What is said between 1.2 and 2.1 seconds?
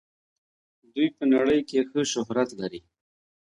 نړۍ کې ښه